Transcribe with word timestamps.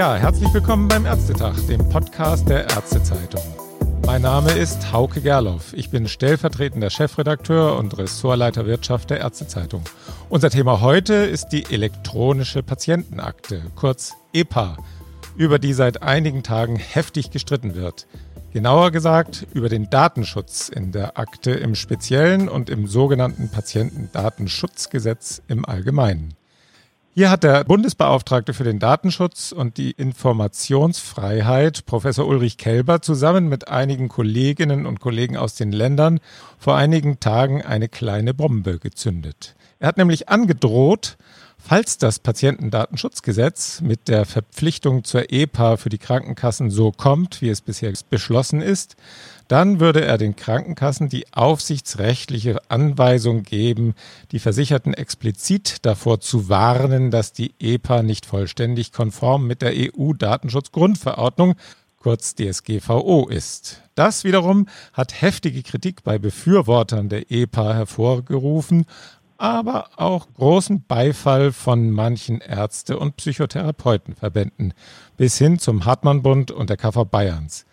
Ja, 0.00 0.14
herzlich 0.14 0.54
willkommen 0.54 0.88
beim 0.88 1.04
Ärztetag, 1.04 1.54
dem 1.68 1.86
Podcast 1.90 2.48
der 2.48 2.62
Ärztezeitung. 2.70 3.42
Mein 4.06 4.22
Name 4.22 4.50
ist 4.52 4.94
Hauke 4.94 5.20
Gerloff. 5.20 5.74
Ich 5.74 5.90
bin 5.90 6.08
stellvertretender 6.08 6.88
Chefredakteur 6.88 7.76
und 7.76 7.98
Ressortleiter 7.98 8.64
Wirtschaft 8.64 9.10
der 9.10 9.20
Ärztezeitung. 9.20 9.82
Unser 10.30 10.48
Thema 10.48 10.80
heute 10.80 11.12
ist 11.12 11.48
die 11.48 11.66
elektronische 11.70 12.62
Patientenakte, 12.62 13.60
kurz 13.76 14.14
EPA, 14.32 14.78
über 15.36 15.58
die 15.58 15.74
seit 15.74 16.02
einigen 16.02 16.42
Tagen 16.42 16.76
heftig 16.76 17.30
gestritten 17.30 17.74
wird. 17.74 18.06
Genauer 18.54 18.92
gesagt 18.92 19.48
über 19.52 19.68
den 19.68 19.90
Datenschutz 19.90 20.70
in 20.70 20.92
der 20.92 21.18
Akte 21.18 21.50
im 21.50 21.74
Speziellen 21.74 22.48
und 22.48 22.70
im 22.70 22.86
sogenannten 22.86 23.50
Patientendatenschutzgesetz 23.50 25.42
im 25.46 25.66
Allgemeinen. 25.66 26.39
Hier 27.12 27.28
hat 27.28 27.42
der 27.42 27.64
Bundesbeauftragte 27.64 28.54
für 28.54 28.62
den 28.62 28.78
Datenschutz 28.78 29.50
und 29.50 29.78
die 29.78 29.90
Informationsfreiheit, 29.90 31.84
Professor 31.84 32.24
Ulrich 32.24 32.56
Kelber, 32.56 33.02
zusammen 33.02 33.48
mit 33.48 33.66
einigen 33.66 34.08
Kolleginnen 34.08 34.86
und 34.86 35.00
Kollegen 35.00 35.36
aus 35.36 35.56
den 35.56 35.72
Ländern 35.72 36.20
vor 36.56 36.76
einigen 36.76 37.18
Tagen 37.18 37.62
eine 37.62 37.88
kleine 37.88 38.32
Bombe 38.32 38.78
gezündet. 38.78 39.56
Er 39.80 39.88
hat 39.88 39.96
nämlich 39.96 40.28
angedroht, 40.28 41.16
Falls 41.62 41.98
das 41.98 42.18
Patientendatenschutzgesetz 42.18 43.82
mit 43.82 44.08
der 44.08 44.24
Verpflichtung 44.24 45.04
zur 45.04 45.30
EPA 45.30 45.76
für 45.76 45.90
die 45.90 45.98
Krankenkassen 45.98 46.70
so 46.70 46.90
kommt, 46.90 47.42
wie 47.42 47.50
es 47.50 47.60
bisher 47.60 47.92
beschlossen 48.08 48.62
ist, 48.62 48.96
dann 49.50 49.80
würde 49.80 50.04
er 50.04 50.16
den 50.16 50.36
Krankenkassen 50.36 51.08
die 51.08 51.24
aufsichtsrechtliche 51.32 52.70
Anweisung 52.70 53.42
geben, 53.42 53.94
die 54.30 54.38
Versicherten 54.38 54.94
explizit 54.94 55.84
davor 55.84 56.20
zu 56.20 56.48
warnen, 56.48 57.10
dass 57.10 57.32
die 57.32 57.54
EPA 57.58 58.04
nicht 58.04 58.26
vollständig 58.26 58.92
konform 58.92 59.48
mit 59.48 59.60
der 59.60 59.72
EU-Datenschutzgrundverordnung 59.74 61.56
kurz 61.98 62.36
DSGVO 62.36 63.28
ist. 63.28 63.82
Das 63.96 64.22
wiederum 64.22 64.68
hat 64.92 65.20
heftige 65.20 65.64
Kritik 65.64 66.04
bei 66.04 66.18
Befürwortern 66.18 67.08
der 67.08 67.32
EPA 67.32 67.74
hervorgerufen 67.74 68.86
aber 69.36 69.88
auch 69.96 70.26
großen 70.34 70.84
Beifall 70.86 71.50
von 71.52 71.90
manchen 71.90 72.42
Ärzte- 72.42 72.98
und 72.98 73.16
Psychotherapeutenverbänden 73.16 74.74
bis 75.16 75.38
hin 75.38 75.58
zum 75.58 75.86
Hartmann-Bund 75.86 76.50
und 76.50 76.68
der 76.68 76.76
KV 76.76 77.06
Bayerns. 77.06 77.64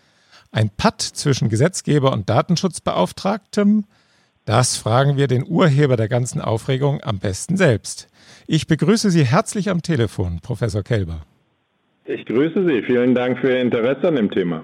Ein 0.51 0.69
Patt 0.69 1.01
zwischen 1.01 1.49
Gesetzgeber 1.49 2.11
und 2.13 2.29
Datenschutzbeauftragtem? 2.29 3.85
Das 4.45 4.77
fragen 4.77 5.17
wir 5.17 5.27
den 5.27 5.45
Urheber 5.45 5.97
der 5.97 6.07
ganzen 6.07 6.39
Aufregung 6.39 7.03
am 7.03 7.19
besten 7.19 7.57
selbst. 7.57 8.07
Ich 8.47 8.67
begrüße 8.67 9.11
Sie 9.11 9.25
herzlich 9.25 9.69
am 9.69 9.81
Telefon, 9.81 10.39
Professor 10.41 10.83
Kelber. 10.83 11.23
Ich 12.05 12.25
grüße 12.25 12.65
Sie. 12.65 12.81
Vielen 12.83 13.13
Dank 13.13 13.39
für 13.39 13.49
Ihr 13.49 13.61
Interesse 13.61 14.07
an 14.07 14.15
dem 14.15 14.31
Thema. 14.31 14.63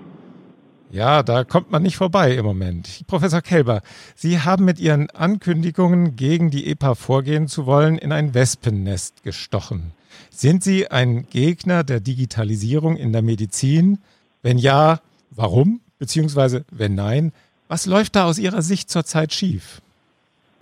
Ja, 0.89 1.23
da 1.23 1.43
kommt 1.43 1.71
man 1.71 1.81
nicht 1.81 1.97
vorbei 1.97 2.35
im 2.35 2.45
Moment. 2.45 3.01
Professor 3.07 3.41
Kelber, 3.41 3.81
Sie 4.15 4.39
haben 4.39 4.63
mit 4.63 4.79
Ihren 4.79 5.09
Ankündigungen, 5.09 6.15
gegen 6.15 6.51
die 6.51 6.67
EPA 6.67 6.95
vorgehen 6.95 7.47
zu 7.47 7.65
wollen, 7.65 7.97
in 7.97 8.11
ein 8.11 8.33
Wespennest 8.33 9.23
gestochen. 9.23 9.91
Sind 10.29 10.63
Sie 10.63 10.89
ein 10.91 11.27
Gegner 11.29 11.83
der 11.83 11.99
Digitalisierung 11.99 12.95
in 12.95 13.11
der 13.11 13.23
Medizin? 13.23 13.97
Wenn 14.43 14.57
ja, 14.57 14.99
warum? 15.35 15.81
Beziehungsweise, 15.99 16.65
wenn 16.71 16.95
nein, 16.95 17.31
was 17.67 17.85
läuft 17.85 18.15
da 18.15 18.25
aus 18.25 18.39
Ihrer 18.39 18.61
Sicht 18.61 18.89
zurzeit 18.89 19.33
schief? 19.33 19.81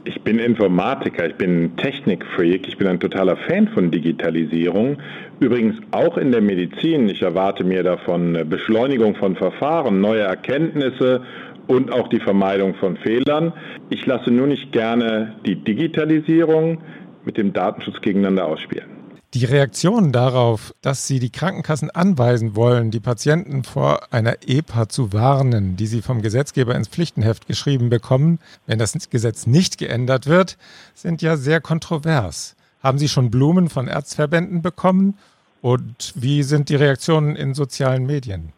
Ich 0.04 0.22
bin 0.22 0.40
Informatiker, 0.40 1.28
ich 1.28 1.36
bin 1.36 1.78
Technikfreak, 1.78 2.68
ich 2.68 2.78
bin 2.78 2.88
ein 2.88 3.00
totaler 3.00 3.38
Fan 3.38 3.68
von 3.68 3.92
Digitalisierung. 3.92 4.98
Übrigens 5.40 5.76
auch 5.92 6.18
in 6.18 6.32
der 6.32 6.42
Medizin. 6.42 7.08
Ich 7.08 7.22
erwarte 7.22 7.64
mir 7.64 7.84
davon 7.84 8.46
Beschleunigung 8.50 9.16
von 9.16 9.36
Verfahren, 9.36 10.02
neue 10.02 10.22
Erkenntnisse 10.22 11.22
und 11.68 11.92
auch 11.92 12.08
die 12.08 12.20
Vermeidung 12.20 12.74
von 12.76 12.98
Fehlern. 12.98 13.54
Ich 13.90 14.06
lasse 14.06 14.32
nur 14.32 14.48
nicht 14.48 14.72
gerne 14.72 15.36
die 15.46 15.56
Digitalisierung 15.56 16.80
mit 17.24 17.38
dem 17.38 17.54
Datenschutz 17.54 18.02
gegeneinander 18.02 18.46
ausspielen. 18.48 19.01
Die 19.34 19.46
Reaktion 19.46 20.12
darauf, 20.12 20.76
dass 20.82 21.08
Sie 21.08 21.20
die 21.20 21.30
Krankenkassen 21.30 21.90
anweisen 21.90 22.54
wollen, 22.58 22.92
die 22.92 23.00
Patienten 23.00 23.64
vor 23.64 24.12
einer 24.12 24.36
EPA 24.46 24.90
zu 24.90 25.14
warnen, 25.14 25.78
die 25.78 25.88
sie 25.88 26.02
vom 26.02 26.22
Gesetzgeber 26.22 26.76
ins 26.76 26.90
Pflichtenheft 26.90 27.48
geschrieben 27.48 27.90
bekommen, 27.90 28.40
wenn 28.66 28.78
das 28.78 29.10
Gesetz 29.10 29.48
nicht 29.48 29.78
geändert 29.78 30.28
wird, 30.28 30.58
sind 30.96 31.22
ja 31.22 31.38
sehr 31.38 31.62
kontrovers. 31.62 32.58
Haben 32.84 32.98
Sie 32.98 33.08
schon 33.08 33.32
Blumen 33.32 33.70
von 33.70 33.88
Erzverbänden 33.88 34.62
bekommen? 34.62 35.18
Und 35.62 36.12
wie 36.16 36.44
sind 36.44 36.68
die 36.68 36.76
Reaktionen 36.76 37.38
in 37.38 37.54
sozialen 37.54 38.06
Medien? 38.06 38.52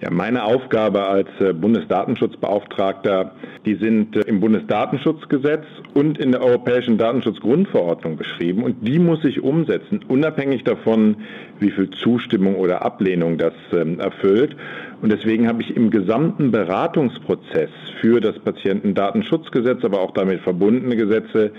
Ja, 0.00 0.10
meine 0.10 0.42
Aufgabe 0.42 1.06
als 1.06 1.28
äh, 1.38 1.52
Bundesdatenschutzbeauftragter, 1.52 3.30
die 3.64 3.76
sind 3.76 4.16
äh, 4.16 4.22
im 4.22 4.40
Bundesdatenschutzgesetz 4.40 5.64
und 5.94 6.18
in 6.18 6.32
der 6.32 6.42
Europäischen 6.42 6.98
Datenschutzgrundverordnung 6.98 8.16
beschrieben 8.16 8.64
und 8.64 8.86
die 8.86 8.98
muss 8.98 9.24
ich 9.24 9.40
umsetzen, 9.40 10.00
unabhängig 10.08 10.64
davon, 10.64 11.18
wie 11.60 11.70
viel 11.70 11.90
Zustimmung 11.90 12.56
oder 12.56 12.84
Ablehnung 12.84 13.38
das 13.38 13.54
ähm, 13.72 14.00
erfüllt. 14.00 14.56
Und 15.00 15.12
deswegen 15.12 15.46
habe 15.46 15.62
ich 15.62 15.76
im 15.76 15.90
gesamten 15.90 16.50
Beratungsprozess 16.50 17.70
für 18.00 18.20
das 18.20 18.36
Patientendatenschutzgesetz, 18.40 19.84
aber 19.84 20.00
auch 20.00 20.10
damit 20.10 20.40
verbundene 20.40 20.96
Gesetze 20.96 21.52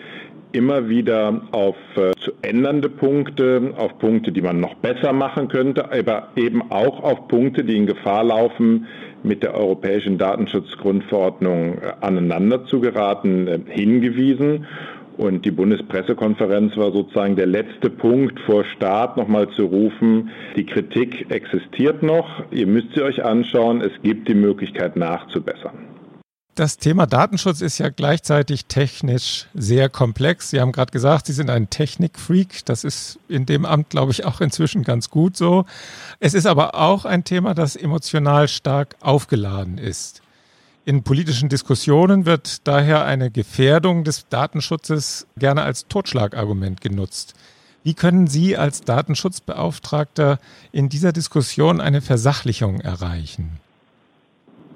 immer 0.55 0.88
wieder 0.88 1.41
auf 1.51 1.75
äh, 1.95 2.11
zu 2.21 2.31
ändernde 2.41 2.89
Punkte, 2.89 3.73
auf 3.77 3.97
Punkte, 3.99 4.31
die 4.31 4.41
man 4.41 4.59
noch 4.59 4.75
besser 4.75 5.11
machen 5.11 5.49
könnte, 5.49 5.91
aber 5.91 6.29
eben 6.35 6.71
auch 6.71 7.03
auf 7.03 7.27
Punkte, 7.27 7.63
die 7.63 7.75
in 7.75 7.85
Gefahr 7.85 8.23
laufen, 8.23 8.88
mit 9.23 9.44
der 9.44 9.53
europäischen 9.55 10.17
Datenschutzgrundverordnung 10.17 11.79
äh, 11.79 11.94
aneinander 12.01 12.65
zu 12.65 12.79
geraten, 12.79 13.47
äh, 13.47 13.59
hingewiesen. 13.67 14.65
Und 15.17 15.45
die 15.45 15.51
Bundespressekonferenz 15.51 16.75
war 16.75 16.91
sozusagen 16.91 17.35
der 17.35 17.47
letzte 17.47 17.89
Punkt 17.89 18.39
vor 18.41 18.65
Start, 18.65 19.17
nochmal 19.17 19.49
zu 19.49 19.65
rufen, 19.65 20.29
die 20.57 20.65
Kritik 20.65 21.31
existiert 21.31 22.03
noch, 22.03 22.44
ihr 22.51 22.67
müsst 22.67 22.94
sie 22.95 23.01
euch 23.01 23.23
anschauen, 23.23 23.81
es 23.81 23.94
gibt 24.03 24.27
die 24.27 24.35
Möglichkeit 24.35 24.97
nachzubessern. 24.97 25.94
Das 26.55 26.77
Thema 26.77 27.05
Datenschutz 27.05 27.59
ist 27.59 27.79
ja 27.79 27.89
gleichzeitig 27.89 28.67
technisch 28.67 29.47
sehr 29.53 29.89
komplex. 29.89 30.51
Sie 30.51 30.61
haben 30.61 30.71
gerade 30.71 30.93
gesagt, 30.93 31.25
Sie 31.25 31.33
sind 31.33 31.49
ein 31.49 31.69
Technikfreak. 31.69 32.63
Das 32.63 32.85
ist 32.85 33.19
in 33.27 33.45
dem 33.45 33.66
Amt, 33.66 33.89
glaube 33.89 34.13
ich, 34.13 34.23
auch 34.23 34.39
inzwischen 34.39 34.83
ganz 34.83 35.09
gut 35.09 35.35
so. 35.35 35.65
Es 36.21 36.33
ist 36.33 36.45
aber 36.45 36.75
auch 36.75 37.03
ein 37.03 37.25
Thema, 37.25 37.55
das 37.55 37.75
emotional 37.75 38.47
stark 38.47 38.95
aufgeladen 39.01 39.77
ist. 39.77 40.21
In 40.85 41.03
politischen 41.03 41.49
Diskussionen 41.49 42.25
wird 42.25 42.65
daher 42.65 43.03
eine 43.03 43.31
Gefährdung 43.31 44.05
des 44.05 44.29
Datenschutzes 44.29 45.27
gerne 45.38 45.63
als 45.63 45.89
Totschlagargument 45.89 46.79
genutzt. 46.79 47.33
Wie 47.83 47.95
können 47.95 48.27
Sie 48.27 48.55
als 48.55 48.79
Datenschutzbeauftragter 48.79 50.39
in 50.71 50.88
dieser 50.88 51.11
Diskussion 51.11 51.81
eine 51.81 52.01
Versachlichung 52.01 52.79
erreichen? 52.79 53.59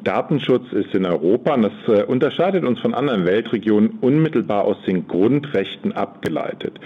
Datenschutz 0.04 0.72
ist 0.72 0.94
in 0.96 1.06
Europa, 1.06 1.54
und 1.54 1.64
das 1.64 1.74
äh, 1.88 2.04
unterscheidet 2.04 2.64
uns 2.64 2.80
von 2.80 2.94
anderen 2.94 3.26
Weltregionen, 3.26 3.98
unmittelbar 4.02 4.64
aus 4.64 4.78
den 4.86 5.08
Grundrechten 5.08 5.92
abgeleitet. 5.92 6.80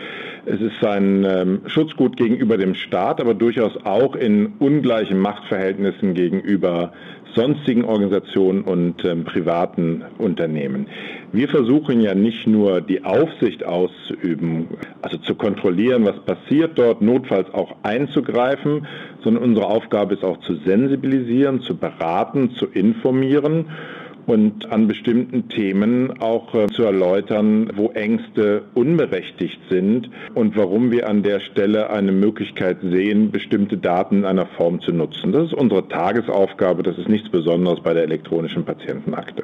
Es 0.45 0.59
ist 0.59 0.83
ein 0.83 1.23
ähm, 1.23 1.61
Schutzgut 1.67 2.17
gegenüber 2.17 2.57
dem 2.57 2.75
Staat, 2.75 3.21
aber 3.21 3.33
durchaus 3.33 3.73
auch 3.85 4.15
in 4.15 4.53
ungleichen 4.59 5.19
Machtverhältnissen 5.19 6.13
gegenüber 6.13 6.91
sonstigen 7.35 7.83
Organisationen 7.85 8.61
und 8.61 9.03
ähm, 9.05 9.23
privaten 9.23 10.03
Unternehmen. 10.17 10.87
Wir 11.31 11.49
versuchen 11.49 12.01
ja 12.01 12.13
nicht 12.13 12.47
nur 12.47 12.81
die 12.81 13.03
Aufsicht 13.03 13.65
auszuüben, 13.65 14.67
also 15.01 15.17
zu 15.17 15.35
kontrollieren, 15.35 16.05
was 16.05 16.19
passiert 16.19 16.77
dort, 16.77 17.01
notfalls 17.01 17.53
auch 17.53 17.75
einzugreifen, 17.83 18.87
sondern 19.23 19.43
unsere 19.43 19.67
Aufgabe 19.67 20.13
ist 20.13 20.23
auch 20.23 20.39
zu 20.41 20.55
sensibilisieren, 20.55 21.61
zu 21.61 21.75
beraten, 21.75 22.51
zu 22.51 22.67
informieren 22.67 23.65
und 24.25 24.71
an 24.71 24.87
bestimmten 24.87 25.49
Themen 25.49 26.21
auch 26.21 26.53
äh, 26.53 26.67
zu 26.67 26.83
erläutern, 26.83 27.71
wo 27.75 27.89
Ängste 27.91 28.63
unberechtigt 28.73 29.59
sind 29.69 30.09
und 30.33 30.55
warum 30.55 30.91
wir 30.91 31.09
an 31.09 31.23
der 31.23 31.39
Stelle 31.39 31.89
eine 31.89 32.11
Möglichkeit 32.11 32.77
sehen, 32.81 33.31
bestimmte 33.31 33.77
Daten 33.77 34.19
in 34.19 34.25
einer 34.25 34.45
Form 34.45 34.81
zu 34.81 34.91
nutzen. 34.91 35.31
Das 35.31 35.47
ist 35.47 35.53
unsere 35.53 35.87
Tagesaufgabe, 35.87 36.83
das 36.83 36.97
ist 36.97 37.09
nichts 37.09 37.29
Besonderes 37.29 37.81
bei 37.81 37.93
der 37.93 38.03
elektronischen 38.03 38.65
Patientenakte. 38.65 39.43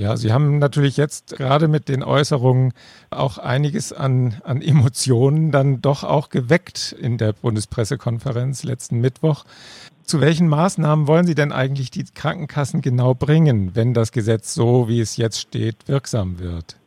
Ja, 0.00 0.16
Sie 0.16 0.32
haben 0.32 0.58
natürlich 0.58 0.96
jetzt 0.96 1.36
gerade 1.36 1.68
mit 1.68 1.90
den 1.90 2.02
Äußerungen 2.02 2.72
auch 3.10 3.36
einiges 3.36 3.92
an, 3.92 4.40
an 4.44 4.62
Emotionen 4.62 5.50
dann 5.50 5.82
doch 5.82 6.04
auch 6.04 6.30
geweckt 6.30 6.96
in 6.98 7.18
der 7.18 7.34
Bundespressekonferenz 7.34 8.64
letzten 8.64 9.02
Mittwoch. 9.02 9.44
Zu 10.10 10.20
welchen 10.20 10.48
Maßnahmen 10.48 11.06
wollen 11.06 11.24
Sie 11.24 11.36
denn 11.36 11.52
eigentlich 11.52 11.92
die 11.92 12.02
Krankenkassen 12.02 12.80
genau 12.80 13.14
bringen, 13.14 13.76
wenn 13.76 13.94
das 13.94 14.10
Gesetz 14.10 14.54
so, 14.54 14.88
wie 14.88 14.98
es 14.98 15.16
jetzt 15.16 15.38
steht, 15.38 15.86
wirksam 15.86 16.40
wird? 16.40 16.80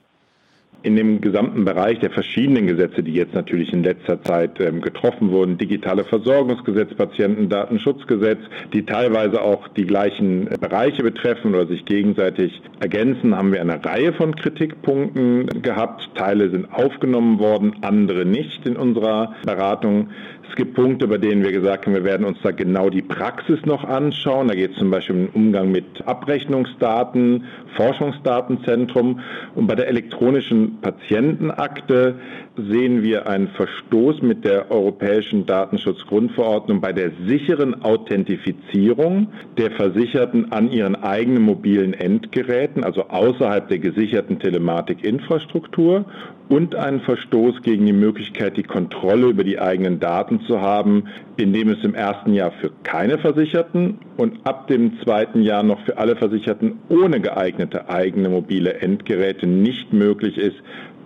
in 0.83 0.97
dem 0.97 1.21
gesamten 1.21 1.63
Bereich 1.63 1.99
der 1.99 2.11
verschiedenen 2.11 2.67
Gesetze, 2.67 3.03
die 3.03 3.13
jetzt 3.13 3.33
natürlich 3.33 3.71
in 3.71 3.83
letzter 3.83 4.21
Zeit 4.21 4.59
ähm, 4.59 4.81
getroffen 4.81 5.31
wurden, 5.31 5.57
digitale 5.57 6.03
Versorgungsgesetz, 6.03 6.93
Patientendatenschutzgesetz, 6.93 8.39
die 8.73 8.85
teilweise 8.85 9.41
auch 9.41 9.69
die 9.69 9.85
gleichen 9.85 10.49
Bereiche 10.59 11.03
betreffen 11.03 11.55
oder 11.55 11.67
sich 11.67 11.85
gegenseitig 11.85 12.61
ergänzen, 12.81 13.35
haben 13.35 13.53
wir 13.53 13.61
eine 13.61 13.83
Reihe 13.83 14.11
von 14.11 14.35
Kritikpunkten 14.35 15.61
gehabt. 15.61 16.09
Teile 16.15 16.49
sind 16.49 16.71
aufgenommen 16.73 17.39
worden, 17.39 17.77
andere 17.81 18.25
nicht 18.25 18.65
in 18.65 18.75
unserer 18.75 19.35
Beratung. 19.45 20.09
Es 20.53 20.57
gibt 20.57 20.75
Punkte, 20.75 21.07
bei 21.07 21.17
denen 21.17 21.41
wir 21.41 21.51
gesagt 21.51 21.87
haben, 21.87 21.95
wir 21.95 22.03
werden 22.03 22.27
uns 22.27 22.37
da 22.43 22.51
genau 22.51 22.91
die 22.91 23.01
Praxis 23.01 23.65
noch 23.65 23.83
anschauen. 23.85 24.49
Da 24.49 24.53
geht 24.53 24.73
es 24.73 24.77
zum 24.77 24.91
Beispiel 24.91 25.15
um 25.15 25.21
den 25.23 25.29
Umgang 25.33 25.71
mit 25.71 26.05
Abrechnungsdaten, 26.05 27.45
Forschungsdatenzentrum. 27.75 29.19
Und 29.55 29.65
bei 29.65 29.73
der 29.73 29.87
elektronischen 29.87 30.77
Patientenakte 30.79 32.19
sehen 32.55 33.01
wir 33.01 33.27
einen 33.27 33.47
Verstoß 33.47 34.21
mit 34.21 34.45
der 34.45 34.69
Europäischen 34.69 35.47
Datenschutzgrundverordnung 35.47 36.81
bei 36.81 36.93
der 36.93 37.09
sicheren 37.25 37.83
Authentifizierung 37.83 39.29
der 39.57 39.71
Versicherten 39.71 40.51
an 40.51 40.71
ihren 40.71 40.95
eigenen 41.01 41.41
mobilen 41.41 41.95
Endgeräten, 41.95 42.83
also 42.83 43.07
außerhalb 43.09 43.69
der 43.69 43.79
gesicherten 43.79 44.37
Telematikinfrastruktur 44.37 46.05
und 46.49 46.75
einen 46.75 46.99
Verstoß 47.01 47.61
gegen 47.61 47.85
die 47.85 47.93
Möglichkeit, 47.93 48.57
die 48.57 48.63
Kontrolle 48.63 49.27
über 49.27 49.43
die 49.43 49.59
eigenen 49.59 49.99
Daten 49.99 50.41
zu 50.41 50.61
haben, 50.61 51.05
indem 51.37 51.69
es 51.69 51.83
im 51.83 51.95
ersten 51.95 52.33
Jahr 52.33 52.51
für 52.51 52.71
keine 52.83 53.17
Versicherten 53.17 53.99
und 54.17 54.45
ab 54.45 54.67
dem 54.67 54.99
zweiten 55.01 55.41
Jahr 55.41 55.63
noch 55.63 55.79
für 55.85 55.97
alle 55.97 56.15
Versicherten 56.15 56.79
ohne 56.89 57.21
geeignete 57.21 57.89
eigene 57.89 58.29
mobile 58.29 58.75
Endgeräte 58.75 59.47
nicht 59.47 59.93
möglich 59.93 60.37
ist, 60.37 60.57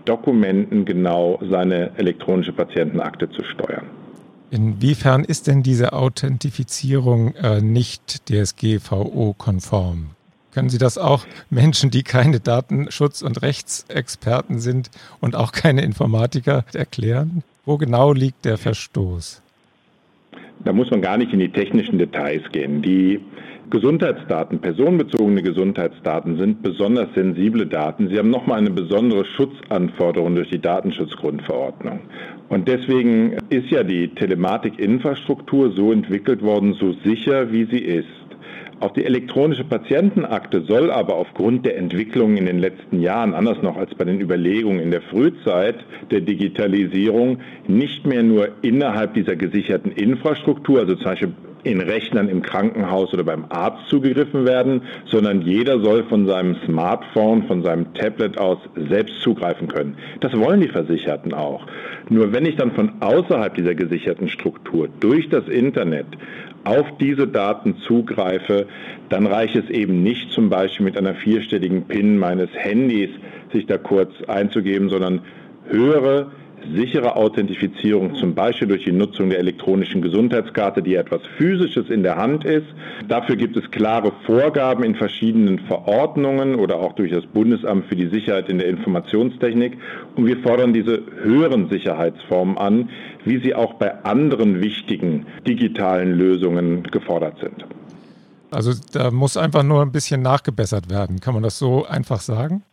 Dokumenten 0.05 0.85
genau 0.85 1.39
seine 1.49 1.91
elektronische 1.97 2.53
Patientenakte 2.53 3.29
zu 3.29 3.43
steuern. 3.43 3.85
Inwiefern 4.49 5.25
ist 5.25 5.47
denn 5.47 5.61
diese 5.61 5.91
Authentifizierung 5.91 7.35
äh, 7.35 7.61
nicht 7.61 8.29
DSGVO-konform? 8.29 10.11
Können 10.57 10.69
Sie 10.69 10.79
das 10.79 10.97
auch 10.97 11.27
Menschen, 11.51 11.91
die 11.91 12.01
keine 12.01 12.39
Datenschutz- 12.39 13.21
und 13.21 13.43
Rechtsexperten 13.43 14.57
sind 14.57 14.89
und 15.21 15.35
auch 15.35 15.51
keine 15.51 15.83
Informatiker 15.83 16.65
erklären? 16.73 17.43
Wo 17.63 17.77
genau 17.77 18.11
liegt 18.11 18.43
der 18.43 18.57
Verstoß? 18.57 19.43
Da 20.65 20.73
muss 20.73 20.89
man 20.89 21.03
gar 21.03 21.17
nicht 21.17 21.31
in 21.31 21.37
die 21.37 21.51
technischen 21.51 21.99
Details 21.99 22.41
gehen. 22.51 22.81
Die 22.81 23.19
Gesundheitsdaten, 23.69 24.57
personenbezogene 24.57 25.43
Gesundheitsdaten 25.43 26.39
sind 26.39 26.63
besonders 26.63 27.13
sensible 27.13 27.67
Daten. 27.67 28.09
Sie 28.09 28.17
haben 28.17 28.31
nochmal 28.31 28.57
eine 28.57 28.71
besondere 28.71 29.25
Schutzanforderung 29.25 30.33
durch 30.33 30.49
die 30.49 30.59
Datenschutzgrundverordnung. 30.59 31.99
Und 32.49 32.67
deswegen 32.67 33.33
ist 33.51 33.69
ja 33.69 33.83
die 33.83 34.07
Telematikinfrastruktur 34.07 35.73
so 35.73 35.91
entwickelt 35.91 36.41
worden, 36.41 36.73
so 36.73 36.95
sicher 37.05 37.51
wie 37.51 37.65
sie 37.65 37.77
ist. 37.77 38.07
Auch 38.79 38.91
die 38.91 39.05
elektronische 39.05 39.63
Patientenakte 39.63 40.61
soll 40.61 40.91
aber 40.91 41.15
aufgrund 41.15 41.65
der 41.65 41.77
Entwicklung 41.77 42.37
in 42.37 42.45
den 42.45 42.59
letzten 42.59 43.01
Jahren, 43.01 43.33
anders 43.33 43.61
noch 43.63 43.75
als 43.75 43.95
bei 43.95 44.05
den 44.05 44.21
Überlegungen 44.21 44.79
in 44.79 44.91
der 44.91 45.01
Frühzeit 45.01 45.77
der 46.11 46.21
Digitalisierung, 46.21 47.39
nicht 47.67 48.05
mehr 48.05 48.21
nur 48.21 48.49
innerhalb 48.61 49.15
dieser 49.15 49.35
gesicherten 49.35 49.91
Infrastruktur, 49.91 50.79
also 50.79 50.93
zum 50.95 51.05
Beispiel 51.05 51.33
in 51.63 51.81
Rechnern 51.81 52.29
im 52.29 52.41
Krankenhaus 52.41 53.13
oder 53.13 53.23
beim 53.23 53.45
Arzt 53.49 53.89
zugegriffen 53.89 54.45
werden, 54.45 54.83
sondern 55.05 55.41
jeder 55.41 55.79
soll 55.79 56.03
von 56.03 56.25
seinem 56.25 56.55
Smartphone, 56.65 57.43
von 57.43 57.63
seinem 57.63 57.93
Tablet 57.93 58.37
aus 58.37 58.57
selbst 58.89 59.21
zugreifen 59.21 59.67
können. 59.67 59.97
Das 60.19 60.37
wollen 60.37 60.61
die 60.61 60.69
Versicherten 60.69 61.33
auch. 61.33 61.65
Nur 62.09 62.31
wenn 62.31 62.45
ich 62.45 62.55
dann 62.55 62.71
von 62.71 62.93
außerhalb 63.01 63.53
dieser 63.55 63.75
gesicherten 63.75 64.29
Struktur 64.29 64.87
durch 64.99 65.29
das 65.29 65.47
Internet 65.47 66.05
auf 66.67 66.85
diese 66.99 67.27
Daten 67.27 67.77
zugreife, 67.77 68.67
dann 69.09 69.25
reicht 69.25 69.55
es 69.55 69.69
eben 69.69 70.03
nicht 70.03 70.31
zum 70.31 70.49
Beispiel 70.49 70.85
mit 70.85 70.97
einer 70.97 71.15
vierstelligen 71.15 71.83
PIN 71.83 72.17
meines 72.17 72.49
Handys 72.53 73.09
sich 73.53 73.65
da 73.65 73.77
kurz 73.77 74.11
einzugeben, 74.27 74.89
sondern 74.89 75.21
höhere 75.69 76.31
sichere 76.73 77.15
Authentifizierung, 77.15 78.15
zum 78.15 78.33
Beispiel 78.33 78.67
durch 78.67 78.83
die 78.83 78.91
Nutzung 78.91 79.29
der 79.29 79.39
elektronischen 79.39 80.01
Gesundheitskarte, 80.01 80.81
die 80.81 80.95
etwas 80.95 81.21
Physisches 81.37 81.89
in 81.89 82.03
der 82.03 82.17
Hand 82.17 82.45
ist. 82.45 82.67
Dafür 83.07 83.35
gibt 83.35 83.55
es 83.57 83.69
klare 83.71 84.11
Vorgaben 84.25 84.83
in 84.83 84.95
verschiedenen 84.95 85.59
Verordnungen 85.59 86.55
oder 86.55 86.77
auch 86.77 86.93
durch 86.93 87.11
das 87.11 87.25
Bundesamt 87.25 87.85
für 87.85 87.95
die 87.95 88.07
Sicherheit 88.07 88.49
in 88.49 88.57
der 88.57 88.67
Informationstechnik. 88.67 89.77
Und 90.15 90.25
wir 90.25 90.37
fordern 90.37 90.73
diese 90.73 91.01
höheren 91.21 91.69
Sicherheitsformen 91.69 92.57
an, 92.57 92.89
wie 93.25 93.39
sie 93.39 93.53
auch 93.55 93.73
bei 93.75 94.03
anderen 94.03 94.61
wichtigen 94.61 95.25
digitalen 95.47 96.13
Lösungen 96.13 96.83
gefordert 96.83 97.39
sind. 97.39 97.65
Also 98.51 98.71
da 98.93 99.11
muss 99.11 99.35
einfach 99.37 99.63
nur 99.63 99.81
ein 99.81 99.91
bisschen 99.91 100.21
nachgebessert 100.21 100.89
werden. 100.89 101.19
Kann 101.19 101.33
man 101.33 101.43
das 101.43 101.59
so 101.59 101.85
einfach 101.85 102.21
sagen? 102.21 102.63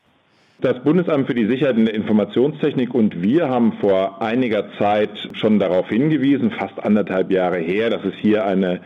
Das 0.60 0.82
Bundesamt 0.82 1.26
für 1.26 1.34
die 1.34 1.46
Sicherheit 1.46 1.76
in 1.76 1.84
der 1.84 1.94
Informationstechnik 1.94 2.94
und 2.94 3.22
wir 3.22 3.48
haben 3.48 3.72
vor 3.80 4.22
einiger 4.22 4.66
Zeit 4.78 5.10
schon 5.32 5.58
darauf 5.58 5.88
hingewiesen, 5.88 6.52
fast 6.52 6.78
anderthalb 6.82 7.30
Jahre 7.32 7.58
her, 7.58 7.90
dass 7.90 8.04
es 8.04 8.14
hier 8.20 8.46
eine 8.46 8.80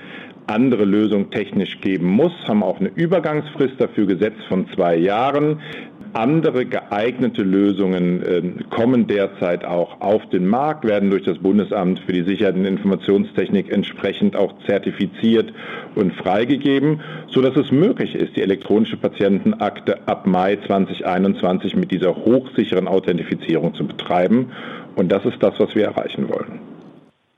andere 0.49 0.85
Lösung 0.85 1.31
technisch 1.31 1.81
geben 1.81 2.06
muss, 2.06 2.33
haben 2.47 2.62
auch 2.62 2.81
eine 2.81 2.89
Übergangsfrist 2.89 3.75
dafür 3.79 4.06
gesetzt 4.06 4.43
von 4.49 4.67
zwei 4.75 4.97
Jahren. 4.97 5.61
Andere 6.15 6.65
geeignete 6.65 7.43
Lösungen 7.43 8.23
äh, 8.23 8.65
kommen 8.71 9.06
derzeit 9.06 9.65
auch 9.65 10.00
auf 10.00 10.27
den 10.31 10.47
Markt, 10.47 10.87
werden 10.87 11.11
durch 11.11 11.25
das 11.25 11.39
Bundesamt 11.39 12.00
für 12.00 12.12
die 12.12 12.23
Sicherheit 12.23 12.55
und 12.55 12.65
Informationstechnik 12.65 13.71
entsprechend 13.71 14.35
auch 14.35 14.55
zertifiziert 14.67 15.53
und 15.95 16.15
freigegeben, 16.15 17.01
sodass 17.29 17.56
es 17.56 17.71
möglich 17.71 18.15
ist, 18.15 18.37
die 18.37 18.43
elektronische 18.43 18.97
Patientenakte 18.97 19.99
ab 20.06 20.27
Mai 20.27 20.56
2021 20.67 21.77
mit 21.77 21.91
dieser 21.91 22.17
hochsicheren 22.17 22.89
Authentifizierung 22.89 23.75
zu 23.75 23.87
betreiben. 23.87 24.53
Und 24.97 25.12
das 25.12 25.25
ist 25.27 25.43
das, 25.43 25.61
was 25.61 25.75
wir 25.75 25.85
erreichen 25.85 26.29
wollen. 26.31 26.68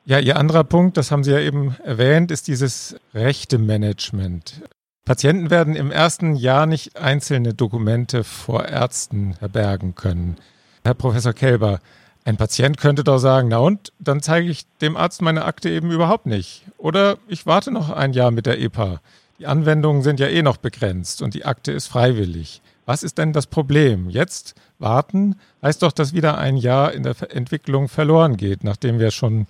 Ja, 0.04 0.18
Ihr 0.18 0.38
anderer 0.38 0.64
Punkt, 0.64 0.96
das 0.96 1.10
haben 1.10 1.24
Sie 1.24 1.30
ja 1.30 1.40
eben 1.40 1.76
erwähnt, 1.84 2.30
ist 2.30 2.48
dieses 2.48 2.96
Rechte-Management. 3.14 4.62
Patienten 5.04 5.50
werden 5.50 5.76
im 5.76 5.90
ersten 5.90 6.36
Jahr 6.36 6.66
nicht 6.66 6.96
einzelne 6.96 7.52
Dokumente 7.54 8.24
vor 8.24 8.66
Ärzten 8.66 9.34
verbergen 9.34 9.94
können. 9.94 10.36
Herr 10.84 10.94
Professor 10.94 11.32
Kelber, 11.32 11.80
ein 12.24 12.36
Patient 12.36 12.78
könnte 12.78 13.04
doch 13.04 13.18
sagen, 13.18 13.48
na 13.48 13.58
und, 13.58 13.92
dann 13.98 14.22
zeige 14.22 14.50
ich 14.50 14.66
dem 14.80 14.96
Arzt 14.96 15.22
meine 15.22 15.44
Akte 15.44 15.68
eben 15.68 15.90
überhaupt 15.90 16.26
nicht. 16.26 16.64
Oder 16.78 17.18
ich 17.28 17.46
warte 17.46 17.70
noch 17.70 17.90
ein 17.90 18.12
Jahr 18.12 18.30
mit 18.30 18.46
der 18.46 18.60
EPA. 18.60 19.00
Die 19.38 19.46
Anwendungen 19.46 20.02
sind 20.02 20.20
ja 20.20 20.28
eh 20.28 20.42
noch 20.42 20.58
begrenzt 20.58 21.22
und 21.22 21.34
die 21.34 21.44
Akte 21.44 21.72
ist 21.72 21.88
freiwillig. 21.88 22.62
Was 22.86 23.02
ist 23.02 23.18
denn 23.18 23.32
das 23.32 23.46
Problem? 23.46 24.10
Jetzt 24.10 24.54
warten 24.78 25.36
heißt 25.62 25.82
doch, 25.82 25.92
dass 25.92 26.12
wieder 26.12 26.38
ein 26.38 26.56
Jahr 26.56 26.92
in 26.92 27.02
der 27.02 27.14
Entwicklung 27.34 27.88
verloren 27.88 28.36
geht, 28.36 28.64
nachdem 28.64 28.98
wir 28.98 29.10
schon 29.10 29.46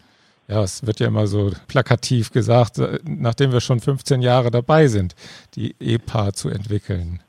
ja, 0.50 0.62
es 0.62 0.86
wird 0.86 1.00
ja 1.00 1.06
immer 1.06 1.26
so 1.26 1.50
plakativ 1.68 2.32
gesagt, 2.32 2.78
äh, 2.78 2.98
nachdem 3.04 3.52
wir 3.52 3.60
schon 3.60 3.80
15 3.80 4.20
Jahre 4.20 4.50
dabei 4.50 4.88
sind, 4.88 5.14
die 5.54 5.74
EPA 5.80 6.32
zu 6.32 6.48
entwickeln. 6.48 7.20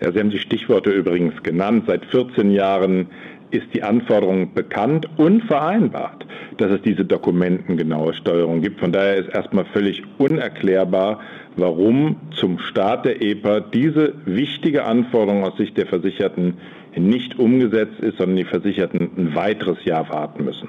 Ja, 0.00 0.12
Sie 0.12 0.20
haben 0.20 0.30
die 0.30 0.38
Stichworte 0.38 0.90
übrigens 0.90 1.42
genannt. 1.42 1.84
Seit 1.86 2.04
14 2.06 2.50
Jahren 2.52 3.08
ist 3.50 3.66
die 3.72 3.82
Anforderung 3.82 4.52
bekannt 4.52 5.08
und 5.16 5.42
vereinbart, 5.44 6.26
dass 6.58 6.70
es 6.70 6.82
diese 6.82 7.04
dokumentengenaue 7.04 8.12
Steuerung 8.14 8.60
gibt. 8.60 8.78
Von 8.78 8.92
daher 8.92 9.16
ist 9.16 9.30
erstmal 9.30 9.64
völlig 9.64 10.02
unerklärbar, 10.18 11.20
warum 11.56 12.16
zum 12.32 12.58
Start 12.58 13.06
der 13.06 13.22
EPA 13.22 13.60
diese 13.60 14.14
wichtige 14.26 14.84
Anforderung 14.84 15.44
aus 15.44 15.56
Sicht 15.56 15.76
der 15.78 15.86
Versicherten 15.86 16.58
nicht 16.96 17.38
umgesetzt 17.38 18.00
ist, 18.00 18.18
sondern 18.18 18.36
die 18.36 18.44
Versicherten 18.44 19.10
ein 19.16 19.34
weiteres 19.34 19.84
Jahr 19.84 20.08
warten 20.10 20.44
müssen. 20.44 20.68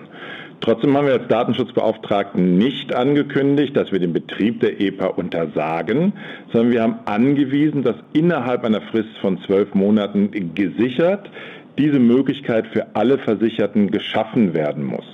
Trotzdem 0.61 0.95
haben 0.97 1.07
wir 1.07 1.13
als 1.13 1.27
Datenschutzbeauftragten 1.27 2.57
nicht 2.57 2.93
angekündigt, 2.93 3.77
dass 3.77 3.91
wir 3.91 3.99
den 3.99 4.11
Betrieb 4.11 4.59
der 4.59 4.81
EPA 4.81 5.07
untersagen, 5.07 6.13
sondern 6.51 6.71
wir 6.71 6.83
haben 6.83 6.99
angewiesen, 7.05 7.83
dass 7.83 7.95
innerhalb 8.13 8.65
einer 8.65 8.81
Frist 8.81 9.17
von 9.21 9.39
zwölf 9.45 9.73
Monaten 9.73 10.53
gesichert 10.55 11.29
diese 11.77 11.99
Möglichkeit 11.99 12.67
für 12.67 12.87
alle 12.93 13.17
Versicherten 13.19 13.89
geschaffen 13.89 14.53
werden 14.53 14.83
muss. 14.83 15.05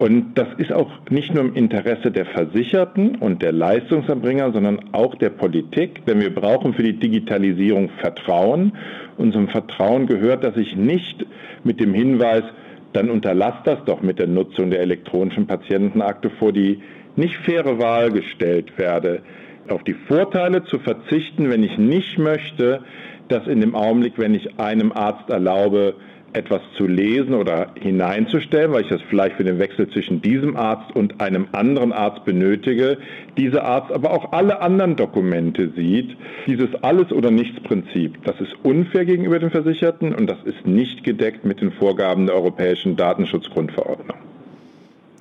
Und 0.00 0.38
das 0.38 0.48
ist 0.56 0.72
auch 0.72 0.90
nicht 1.10 1.34
nur 1.34 1.44
im 1.44 1.54
Interesse 1.54 2.10
der 2.10 2.24
Versicherten 2.24 3.16
und 3.16 3.42
der 3.42 3.52
Leistungserbringer, 3.52 4.50
sondern 4.50 4.80
auch 4.92 5.14
der 5.14 5.28
Politik, 5.28 6.06
denn 6.06 6.22
wir 6.22 6.34
brauchen 6.34 6.72
für 6.72 6.82
die 6.82 6.98
Digitalisierung 6.98 7.90
Vertrauen. 8.00 8.72
Und 9.18 9.34
zum 9.34 9.48
Vertrauen 9.48 10.06
gehört, 10.06 10.42
dass 10.42 10.56
ich 10.56 10.74
nicht 10.74 11.26
mit 11.64 11.80
dem 11.80 11.92
Hinweis, 11.92 12.44
dann 12.92 13.10
unterlass 13.10 13.54
das 13.64 13.78
doch 13.84 14.02
mit 14.02 14.18
der 14.18 14.26
Nutzung 14.26 14.70
der 14.70 14.80
elektronischen 14.80 15.46
Patientenakte 15.46 16.30
vor 16.30 16.52
die 16.52 16.82
nicht 17.16 17.36
faire 17.36 17.78
Wahl 17.78 18.10
gestellt 18.10 18.76
werde, 18.78 19.22
auf 19.68 19.84
die 19.84 19.94
Vorteile 19.94 20.64
zu 20.64 20.78
verzichten, 20.78 21.50
wenn 21.50 21.62
ich 21.62 21.78
nicht 21.78 22.18
möchte, 22.18 22.80
dass 23.28 23.46
in 23.46 23.60
dem 23.60 23.74
Augenblick, 23.74 24.14
wenn 24.16 24.34
ich 24.34 24.58
einem 24.58 24.92
Arzt 24.92 25.30
erlaube, 25.30 25.94
etwas 26.32 26.60
zu 26.76 26.86
lesen 26.86 27.34
oder 27.34 27.72
hineinzustellen, 27.80 28.72
weil 28.72 28.82
ich 28.82 28.88
das 28.88 29.00
vielleicht 29.08 29.36
für 29.36 29.44
den 29.44 29.58
Wechsel 29.58 29.88
zwischen 29.90 30.22
diesem 30.22 30.56
Arzt 30.56 30.94
und 30.94 31.20
einem 31.20 31.48
anderen 31.52 31.92
Arzt 31.92 32.24
benötige, 32.24 32.98
dieser 33.36 33.64
Arzt 33.64 33.92
aber 33.92 34.12
auch 34.12 34.32
alle 34.32 34.60
anderen 34.60 34.96
Dokumente 34.96 35.70
sieht. 35.76 36.16
Dieses 36.46 36.74
Alles- 36.82 37.12
oder 37.12 37.30
Nichts-Prinzip, 37.30 38.24
das 38.24 38.40
ist 38.40 38.54
unfair 38.62 39.04
gegenüber 39.04 39.38
den 39.38 39.50
Versicherten 39.50 40.14
und 40.14 40.28
das 40.28 40.42
ist 40.44 40.66
nicht 40.66 41.04
gedeckt 41.04 41.44
mit 41.44 41.60
den 41.60 41.72
Vorgaben 41.72 42.26
der 42.26 42.36
Europäischen 42.36 42.96
Datenschutzgrundverordnung. 42.96 44.29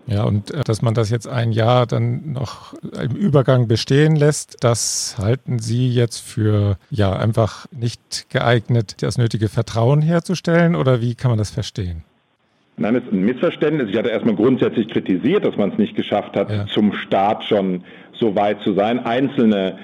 Ja, 0.09 0.23
und 0.23 0.51
äh, 0.51 0.63
dass 0.63 0.81
man 0.81 0.93
das 0.93 1.09
jetzt 1.09 1.27
ein 1.27 1.51
Jahr 1.51 1.85
dann 1.85 2.33
noch 2.33 2.73
im 2.99 3.15
Übergang 3.15 3.67
bestehen 3.67 4.15
lässt, 4.15 4.63
das 4.63 5.15
halten 5.17 5.59
Sie 5.59 5.89
jetzt 5.89 6.19
für 6.19 6.77
ja 6.89 7.13
einfach 7.13 7.67
nicht 7.71 8.29
geeignet, 8.29 9.01
das 9.01 9.17
nötige 9.17 9.49
Vertrauen 9.49 10.01
herzustellen 10.01 10.75
oder 10.75 11.01
wie 11.01 11.15
kann 11.15 11.31
man 11.31 11.37
das 11.37 11.51
verstehen? 11.51 12.03
Nein, 12.77 12.95
es 12.95 13.03
ist 13.03 13.11
ein 13.11 13.25
Missverständnis. 13.25 13.89
Ich 13.89 13.97
hatte 13.97 14.09
erstmal 14.09 14.35
grundsätzlich 14.35 14.87
kritisiert, 14.87 15.45
dass 15.45 15.57
man 15.57 15.71
es 15.71 15.77
nicht 15.77 15.95
geschafft 15.95 16.35
hat, 16.35 16.49
ja. 16.49 16.65
zum 16.67 16.93
Start 16.93 17.43
schon 17.43 17.83
so 18.13 18.35
weit 18.35 18.61
zu 18.61 18.73
sein. 18.73 18.99
Einzelne 19.05 19.77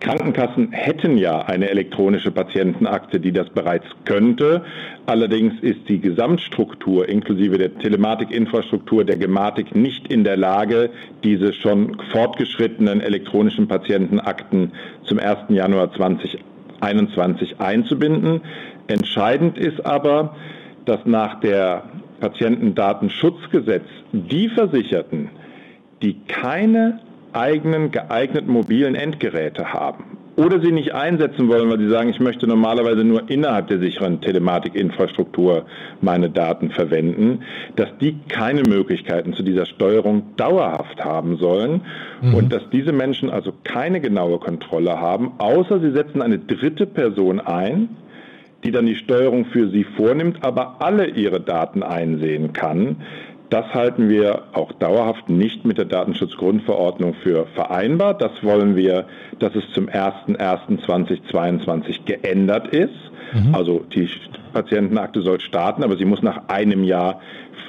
Krankenkassen 0.00 0.72
hätten 0.72 1.18
ja 1.18 1.42
eine 1.42 1.68
elektronische 1.68 2.30
Patientenakte, 2.30 3.20
die 3.20 3.32
das 3.32 3.50
bereits 3.50 3.84
könnte. 4.06 4.64
Allerdings 5.04 5.60
ist 5.60 5.88
die 5.88 6.00
Gesamtstruktur 6.00 7.06
inklusive 7.08 7.58
der 7.58 7.78
Telematikinfrastruktur 7.78 9.04
der 9.04 9.18
Gematik 9.18 9.76
nicht 9.76 10.10
in 10.10 10.24
der 10.24 10.38
Lage, 10.38 10.90
diese 11.22 11.52
schon 11.52 11.98
fortgeschrittenen 12.10 13.02
elektronischen 13.02 13.68
Patientenakten 13.68 14.72
zum 15.04 15.18
1. 15.18 15.38
Januar 15.50 15.92
2021 15.92 17.60
einzubinden. 17.60 18.40
Entscheidend 18.86 19.58
ist 19.58 19.84
aber, 19.84 20.34
dass 20.86 21.04
nach 21.04 21.40
der 21.40 21.84
Patientendatenschutzgesetz 22.20 23.84
die 24.12 24.48
Versicherten, 24.48 25.28
die 26.02 26.16
keine 26.26 27.00
eigenen 27.32 27.90
geeigneten 27.90 28.52
mobilen 28.52 28.94
Endgeräte 28.94 29.72
haben 29.72 30.18
oder 30.40 30.60
sie 30.60 30.72
nicht 30.72 30.94
einsetzen 30.94 31.48
wollen, 31.48 31.68
weil 31.68 31.78
sie 31.78 31.88
sagen, 31.88 32.08
ich 32.08 32.20
möchte 32.20 32.46
normalerweise 32.46 33.04
nur 33.04 33.28
innerhalb 33.28 33.68
der 33.68 33.78
sicheren 33.78 34.20
Telematikinfrastruktur 34.20 35.66
meine 36.00 36.30
Daten 36.30 36.70
verwenden, 36.70 37.40
dass 37.76 37.88
die 38.00 38.16
keine 38.28 38.62
Möglichkeiten 38.62 39.34
zu 39.34 39.42
dieser 39.42 39.66
Steuerung 39.66 40.36
dauerhaft 40.36 41.04
haben 41.04 41.36
sollen 41.36 41.82
mhm. 42.22 42.34
und 42.34 42.52
dass 42.52 42.62
diese 42.70 42.92
Menschen 42.92 43.28
also 43.28 43.52
keine 43.64 44.00
genaue 44.00 44.38
Kontrolle 44.38 44.98
haben, 44.98 45.32
außer 45.38 45.80
sie 45.80 45.90
setzen 45.90 46.22
eine 46.22 46.38
dritte 46.38 46.86
Person 46.86 47.40
ein, 47.40 47.90
die 48.64 48.70
dann 48.70 48.86
die 48.86 48.96
Steuerung 48.96 49.46
für 49.46 49.68
sie 49.68 49.84
vornimmt, 49.84 50.42
aber 50.42 50.76
alle 50.80 51.06
ihre 51.08 51.40
Daten 51.40 51.82
einsehen 51.82 52.52
kann. 52.52 52.96
Das 53.50 53.66
halten 53.74 54.08
wir 54.08 54.44
auch 54.52 54.72
dauerhaft 54.72 55.28
nicht 55.28 55.64
mit 55.64 55.76
der 55.76 55.84
Datenschutzgrundverordnung 55.84 57.14
für 57.14 57.46
vereinbar. 57.54 58.14
Das 58.14 58.30
wollen 58.42 58.76
wir, 58.76 59.06
dass 59.40 59.56
es 59.56 59.64
zum 59.74 59.88
01.01.2022 59.88 62.04
geändert 62.04 62.68
ist. 62.68 62.94
Mhm. 63.32 63.54
Also 63.54 63.84
die 63.92 64.08
Patientenakte 64.52 65.22
soll 65.22 65.40
starten, 65.40 65.82
aber 65.82 65.96
sie 65.96 66.04
muss 66.04 66.22
nach 66.22 66.48
einem 66.48 66.84
Jahr 66.84 67.20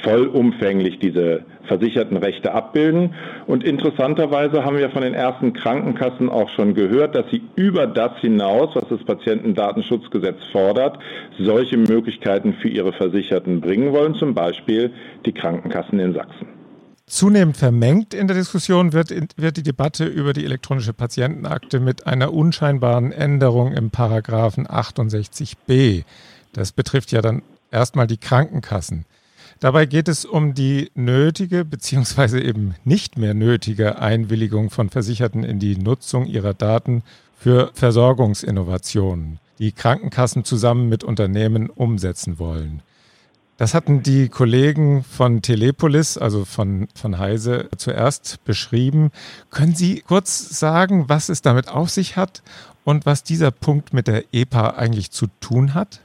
vollumfänglich 0.04 1.00
diese 1.00 1.44
versicherten 1.68 2.18
Rechte 2.18 2.54
abbilden. 2.54 3.14
Und 3.48 3.64
interessanterweise 3.64 4.64
haben 4.66 4.78
wir 4.78 4.90
von 4.90 5.02
den 5.02 5.14
ersten 5.14 5.54
Krankenkassen 5.54 6.30
auch 6.30 6.50
schon 6.50 6.74
gehört, 6.74 7.16
dass 7.16 7.26
sie 7.32 7.42
über 7.56 7.88
das 7.88 8.18
hinaus, 8.20 8.76
was 8.76 8.86
das 8.90 9.04
Patientendatenschutzgesetz 9.04 10.38
fordert, 10.52 11.00
solche 11.40 11.78
Möglichkeiten 11.78 12.54
für 12.54 12.70
ihre 12.70 12.94
Versicherten 12.94 13.62
bringen 13.62 13.94
wollen, 13.94 14.16
zum 14.16 14.34
Beispiel 14.34 14.92
die 15.26 15.34
Krankenkassen 15.34 16.00
in 16.00 16.14
Sachsen. 16.14 16.48
Zunehmend 17.06 17.58
vermengt 17.58 18.14
in 18.14 18.28
der 18.28 18.38
Diskussion 18.38 18.94
wird, 18.94 19.14
wird 19.36 19.58
die 19.58 19.64
Debatte 19.64 20.06
über 20.06 20.32
die 20.32 20.46
elektronische 20.46 20.94
Patientenakte 20.94 21.82
mit 21.82 22.08
einer 22.08 22.34
unscheinbaren 22.34 23.12
Änderung 23.12 23.74
im 23.74 23.92
Paragraphen 23.92 24.66
68b. 24.66 26.06
Das 26.54 26.72
betrifft 26.72 27.12
ja 27.12 27.22
dann 27.22 27.42
erstmal 27.70 28.08
die 28.08 28.18
Krankenkassen. 28.18 29.06
Dabei 29.62 29.86
geht 29.86 30.08
es 30.08 30.26
um 30.26 30.56
die 30.56 30.90
nötige 30.96 31.64
bzw. 31.64 32.40
eben 32.40 32.74
nicht 32.84 33.20
mehr 33.20 33.36
nötige 33.36 34.00
Einwilligung 34.00 34.72
von 34.72 34.90
Versicherten 34.90 35.44
in 35.44 35.60
die 35.60 35.78
Nutzung 35.78 36.26
ihrer 36.26 36.56
Daten 36.56 37.04
für 37.38 37.70
Versorgungsinnovationen, 37.76 39.38
die 39.60 39.72
Krankenkassen 39.72 40.46
zusammen 40.46 40.90
mit 40.90 41.04
Unternehmen 41.04 41.70
umsetzen 41.70 42.40
wollen. 42.40 42.82
Das 43.58 43.76
hatten 43.76 44.02
die 44.02 44.30
Kollegen 44.30 45.04
von 45.04 45.44
Telepolis, 45.44 46.18
also 46.18 46.44
von, 46.44 46.88
von 46.96 47.20
Heise, 47.20 47.70
zuerst 47.78 48.44
beschrieben. 48.44 49.12
Können 49.52 49.76
Sie 49.76 50.02
kurz 50.02 50.58
sagen, 50.58 51.06
was 51.08 51.30
es 51.30 51.44
damit 51.44 51.68
auf 51.68 51.92
sich 51.92 52.18
hat 52.18 52.42
und 52.84 53.06
was 53.06 53.22
dieser 53.22 53.52
Punkt 53.52 53.94
mit 53.94 54.08
der 54.08 54.24
EPA 54.34 54.72
eigentlich 54.72 55.12
zu 55.12 55.28
tun 55.40 55.76
hat? 55.76 56.02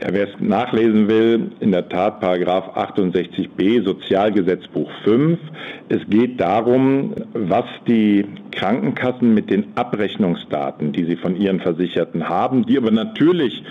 Ja, 0.00 0.12
wer 0.12 0.28
es 0.28 0.40
nachlesen 0.40 1.08
will, 1.08 1.50
in 1.58 1.72
der 1.72 1.88
Tat 1.88 2.20
Paragraph 2.20 2.76
68b 2.76 3.82
Sozialgesetzbuch 3.84 4.88
5. 5.02 5.40
Es 5.88 6.02
geht 6.08 6.40
darum, 6.40 7.14
was 7.32 7.64
die 7.88 8.24
Krankenkassen 8.52 9.34
mit 9.34 9.50
den 9.50 9.66
Abrechnungsdaten, 9.74 10.92
die 10.92 11.04
sie 11.04 11.16
von 11.16 11.34
ihren 11.34 11.58
Versicherten 11.58 12.28
haben, 12.28 12.64
die 12.64 12.76
aber 12.76 12.92
natürlich 12.92 13.64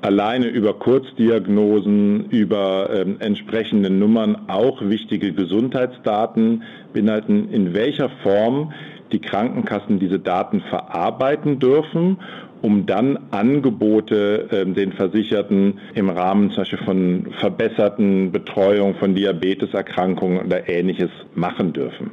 alleine 0.00 0.46
über 0.46 0.72
Kurzdiagnosen, 0.72 2.30
über 2.30 2.88
ähm, 2.94 3.16
entsprechende 3.18 3.90
Nummern 3.90 4.48
auch 4.48 4.80
wichtige 4.80 5.32
Gesundheitsdaten 5.32 6.62
beinhalten, 6.94 7.50
in 7.50 7.74
welcher 7.74 8.08
Form 8.22 8.72
die 9.12 9.20
Krankenkassen 9.20 9.98
diese 9.98 10.18
Daten 10.18 10.62
verarbeiten 10.62 11.58
dürfen 11.58 12.18
um 12.66 12.84
dann 12.84 13.16
Angebote 13.30 14.48
äh, 14.50 14.66
den 14.66 14.90
Versicherten 14.90 15.78
im 15.94 16.10
Rahmen 16.10 16.50
zum 16.50 16.62
Beispiel 16.62 16.84
von 16.84 17.26
verbesserten 17.38 18.32
Betreuung 18.32 18.96
von 18.96 19.14
Diabeteserkrankungen 19.14 20.44
oder 20.44 20.68
ähnliches 20.68 21.10
machen 21.36 21.72
dürfen. 21.72 22.10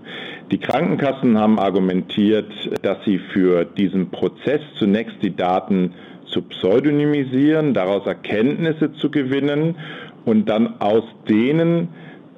Die 0.51 0.60
Krankenkassen 0.60 1.39
haben 1.39 1.57
argumentiert, 1.57 2.53
dass 2.83 3.03
sie 3.03 3.17
für 3.17 3.65
diesen 3.65 4.12
Prozess 4.12 4.62
zunächst 4.77 5.15
die 5.24 5.36
Daten 5.36 5.95
zu 6.27 6.43
pseudonymisieren, 6.43 7.74
daraus 7.74 8.05
Erkenntnisse 8.05 8.93
zu 8.93 9.10
gewinnen 9.10 9.77
und 10.24 10.50
dann 10.50 10.79
aus 10.79 11.03
denen 11.27 11.88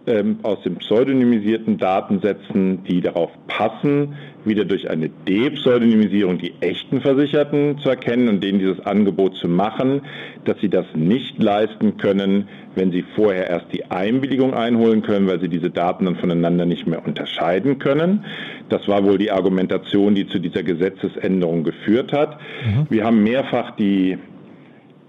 ähm, 0.08 0.40
aus 0.44 0.62
den 0.62 0.78
pseudonymisierten 0.78 1.78
Datensätzen, 1.78 2.84
die 2.84 3.02
darauf 3.02 3.32
passen, 3.48 4.16
wieder 4.46 4.66
durch 4.66 4.90
eine 4.90 5.10
Depseudonymisierung 5.10 6.38
die 6.38 6.54
echten 6.60 7.02
Versicherten 7.02 7.78
zu 7.80 7.90
erkennen 7.90 8.30
und 8.30 8.44
denen 8.44 8.60
dieses 8.60 8.80
Angebot 8.86 9.36
zu 9.36 9.48
machen, 9.48 10.02
dass 10.46 10.60
sie 10.60 10.70
das 10.70 10.86
nicht 10.94 11.42
leisten 11.42 11.98
können, 11.98 12.48
wenn 12.76 12.92
sie 12.92 13.04
vorher 13.16 13.50
erst 13.50 13.68
die 13.74 13.86
Einwilligung 13.86 14.54
einholen 14.54 15.02
können, 15.02 15.28
weil 15.28 15.40
sie 15.40 15.50
diese 15.50 15.70
Daten 15.70 16.06
dann 16.06 16.16
voneinander 16.16 16.66
nicht 16.66 16.88
mehr 16.88 17.06
unterscheiden 17.06 17.80
können. 17.80 18.26
Das 18.70 18.88
war 18.88 19.04
wohl 19.04 19.18
die 19.18 19.32
Argumentation, 19.32 20.16
die 20.16 20.28
zu 20.28 20.40
dieser 20.40 20.64
Gesetzesänderung 20.64 21.64
geführt 21.64 22.14
hat. 22.14 22.40
Mhm. 22.66 22.88
Wir 22.90 23.06
haben 23.06 23.24
mehrfach 23.24 23.76
die 23.76 24.18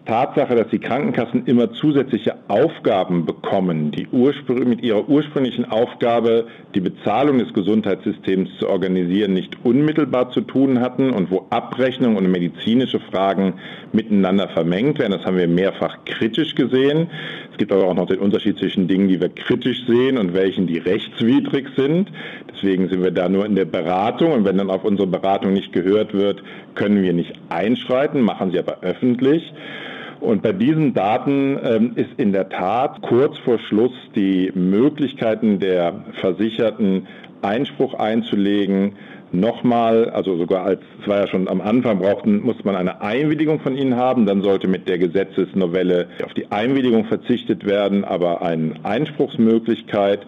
Tatsache, 0.07 0.55
dass 0.55 0.69
die 0.69 0.79
Krankenkassen 0.79 1.47
immer 1.47 1.73
zusätzliche 1.73 2.37
Aufgaben 2.49 3.27
bekommen, 3.27 3.91
die 3.91 4.07
mit 4.65 4.83
ihrer 4.83 5.09
ursprünglichen 5.09 5.65
Aufgabe, 5.65 6.47
die 6.75 6.81
Bezahlung 6.81 7.39
des 7.39 7.53
Gesundheitssystems 7.53 8.51
zu 8.59 8.69
organisieren, 8.69 9.35
nicht 9.35 9.57
unmittelbar 9.65 10.31
zu 10.31 10.41
tun 10.43 10.81
hatten 10.81 11.11
und 11.11 11.31
wo 11.31 11.47
Abrechnung 11.51 12.17
und 12.17 12.31
medizinische 12.31 13.01
Fragen 13.01 13.55
miteinander 13.93 14.49
vermengt 14.49 14.99
werden. 14.99 15.13
Das 15.13 15.27
haben 15.27 15.37
wir 15.37 15.49
mehrfach 15.49 15.99
kritisch 16.05 16.55
gesehen. 16.55 17.09
Es 17.51 17.59
gibt 17.59 17.73
aber 17.73 17.85
auch 17.85 17.95
noch 17.95 18.07
den 18.07 18.21
Unterschied 18.21 18.59
zwischen 18.59 18.87
Dingen, 18.89 19.09
die 19.09 19.21
wir 19.21 19.29
kritisch 19.29 19.85
sehen 19.87 20.19
und 20.19 20.35
welchen, 20.35 20.67
die 20.67 20.79
rechtswidrig 20.79 21.69
sind. 21.77 22.11
Deswegen 22.53 22.89
sind 22.89 23.03
wir 23.03 23.11
da 23.11 23.29
nur 23.29 23.45
in 23.45 23.57
der 23.57 23.65
Beratung 23.65 24.33
und 24.33 24.45
wenn 24.45 24.57
dann 24.57 24.71
auf 24.71 24.85
unsere 24.85 25.09
Beratung 25.09 25.53
nicht 25.53 25.73
gehört 25.73 26.15
wird, 26.15 26.43
können 26.75 27.03
wir 27.03 27.13
nicht 27.13 27.33
einschreiten, 27.49 28.21
machen 28.21 28.53
sie 28.53 28.59
aber 28.59 28.79
öffentlich. 28.83 29.53
Und 30.21 30.43
bei 30.43 30.53
diesen 30.53 30.95
Daten 30.95 31.59
ähm, 31.63 31.93
ist 31.95 32.11
in 32.17 32.33
der 32.33 32.49
Tat 32.49 33.03
kurz 33.03 33.39
vor 33.39 33.59
Schluss 33.59 33.93
die 34.15 34.51
Möglichkeiten 34.55 35.59
der 35.59 36.05
Versicherten 36.21 37.07
Einspruch 37.43 37.95
einzulegen, 37.95 38.97
nochmal, 39.33 40.11
also 40.11 40.37
sogar 40.37 40.65
als, 40.65 40.81
es 41.01 41.09
war 41.09 41.21
ja 41.21 41.27
schon 41.27 41.49
am 41.49 41.61
Anfang, 41.61 41.99
brauchten, 41.99 42.43
musste 42.43 42.65
man 42.65 42.77
eine 42.77 43.01
Einwilligung 43.01 43.61
von 43.61 43.77
ihnen 43.77 43.97
haben, 43.97 44.27
dann 44.27 44.43
sollte 44.43 44.69
mit 44.69 44.89
der 44.89 44.99
Gesetzesnovelle 44.99 46.09
auf 46.25 46.35
die 46.35 46.51
Einwilligung 46.51 47.05
verzichtet 47.05 47.67
werden, 47.67 48.05
aber 48.05 48.43
eine 48.43 48.75
Einspruchsmöglichkeit. 48.83 50.27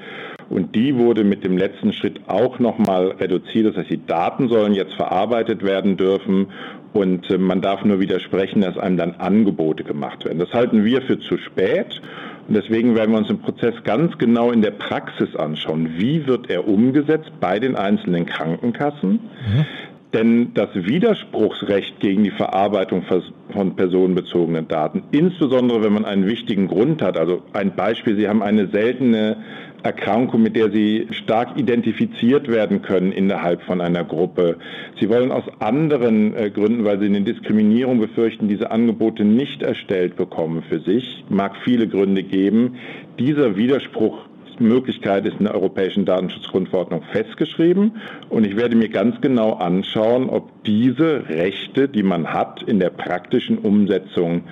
Und 0.51 0.75
die 0.75 0.97
wurde 0.97 1.25
mit 1.25 1.45
dem 1.45 1.59
letzten 1.59 1.93
Schritt 1.93 2.21
auch 2.27 2.59
nochmal 2.59 3.09
reduziert. 3.21 3.67
Das 3.67 3.77
heißt, 3.77 3.91
die 3.91 4.07
Daten 4.07 4.49
sollen 4.49 4.73
jetzt 4.73 4.95
verarbeitet 4.95 5.63
werden 5.63 5.99
dürfen 5.99 6.47
und 6.93 7.31
äh, 7.31 7.39
man 7.39 7.61
darf 7.61 7.85
nur 7.85 8.01
widersprechen, 8.01 8.63
dass 8.63 8.79
einem 8.79 8.97
dann 8.97 9.15
Angebote 9.17 9.85
gemacht 9.85 10.25
werden. 10.25 10.39
Das 10.39 10.53
halten 10.53 10.85
wir 10.85 11.03
für 11.03 11.19
zu 11.19 11.39
spät 11.39 12.01
und 12.49 12.55
deswegen 12.57 12.95
werden 12.95 13.13
wir 13.13 13.19
uns 13.19 13.29
den 13.29 13.41
Prozess 13.41 13.75
ganz 13.85 14.17
genau 14.19 14.51
in 14.51 14.63
der 14.63 14.71
Praxis 14.71 15.37
anschauen. 15.37 15.99
Wie 15.99 16.27
wird 16.27 16.49
er 16.51 16.67
umgesetzt 16.67 17.33
bei 17.41 17.59
den 17.59 17.77
einzelnen 17.77 18.27
Krankenkassen? 18.27 19.11
Mhm. 19.13 19.67
Denn 20.15 20.55
das 20.55 20.71
Widerspruchsrecht 20.73 22.01
gegen 22.01 22.25
die 22.25 22.31
Verarbeitung 22.31 23.05
von 23.53 23.77
personenbezogenen 23.77 24.67
Daten, 24.67 25.03
insbesondere 25.11 25.85
wenn 25.85 25.93
man 25.93 26.07
einen 26.07 26.27
wichtigen 26.27 26.67
Grund 26.67 27.03
hat, 27.03 27.19
also 27.19 27.43
ein 27.53 27.77
Beispiel, 27.77 28.17
Sie 28.17 28.27
haben 28.27 28.43
eine 28.43 28.69
seltene 28.69 29.37
Erkrankung, 29.83 30.43
mit 30.43 30.57
der 30.57 30.71
sie 30.71 31.07
stark 31.11 31.57
identifiziert 31.57 32.49
werden 32.49 32.83
können 32.83 33.13
innerhalb 33.13 33.63
von 33.63 33.81
einer 33.81 34.05
Gruppe. 34.05 34.57
Sie 35.01 35.09
wollen 35.09 35.31
aus 35.31 35.45
anderen 35.61 36.35
äh, 36.35 36.51
Gründen, 36.51 36.85
weil 36.85 36.99
sie 36.99 37.07
eine 37.07 37.23
Diskriminierung 37.23 37.99
befürchten, 37.99 38.49
diese 38.49 38.71
Angebote 38.71 39.25
nicht 39.25 39.63
erstellt 39.63 40.17
bekommen 40.17 40.63
für 40.69 40.81
sich. 40.81 41.25
Mag 41.29 41.57
viele 41.65 41.87
Gründe 41.87 42.23
geben. 42.23 42.77
Dieser 43.19 43.57
Widerspruch 43.57 44.29
Möglichkeit 44.61 45.25
ist 45.27 45.37
in 45.39 45.45
der 45.45 45.55
Europäischen 45.55 46.05
Datenschutzgrundverordnung 46.05 47.03
festgeschrieben 47.13 47.93
und 48.29 48.45
ich 48.45 48.57
werde 48.57 48.77
mir 48.77 48.89
ganz 48.89 49.21
genau 49.21 49.53
anschauen, 49.53 50.29
ob 50.29 50.65
diese 50.65 51.29
Rechte, 51.29 51.89
die 51.89 52.03
man 52.03 52.33
hat, 52.33 52.63
in 52.63 52.81
der 52.81 52.91
praktischen 52.91 53.59
Umsetzung 53.59 54.43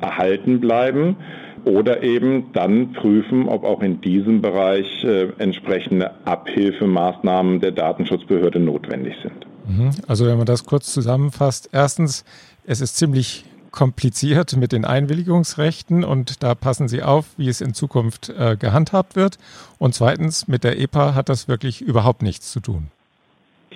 erhalten 0.00 0.60
bleiben 0.60 1.16
oder 1.64 2.02
eben 2.02 2.52
dann 2.52 2.92
prüfen, 2.92 3.48
ob 3.48 3.64
auch 3.64 3.82
in 3.82 4.00
diesem 4.00 4.40
Bereich 4.40 5.04
äh, 5.04 5.28
entsprechende 5.38 6.12
Abhilfemaßnahmen 6.24 7.60
der 7.60 7.72
Datenschutzbehörde 7.72 8.60
notwendig 8.60 9.14
sind. 9.22 9.46
Mhm. 9.68 9.90
Also 10.06 10.26
wenn 10.26 10.36
man 10.36 10.46
das 10.46 10.64
kurz 10.64 10.92
zusammenfasst, 10.92 11.70
erstens, 11.72 12.24
es 12.64 12.80
ist 12.80 12.96
ziemlich 12.96 13.44
kompliziert 13.70 14.56
mit 14.56 14.72
den 14.72 14.84
Einwilligungsrechten 14.84 16.04
und 16.04 16.42
da 16.42 16.54
passen 16.54 16.88
Sie 16.88 17.02
auf, 17.02 17.26
wie 17.36 17.48
es 17.48 17.60
in 17.60 17.74
Zukunft 17.74 18.30
äh, 18.30 18.56
gehandhabt 18.56 19.14
wird. 19.14 19.38
Und 19.78 19.94
zweitens, 19.94 20.48
mit 20.48 20.64
der 20.64 20.80
EPA 20.80 21.14
hat 21.14 21.28
das 21.28 21.48
wirklich 21.48 21.80
überhaupt 21.82 22.22
nichts 22.22 22.50
zu 22.50 22.60
tun. 22.60 22.88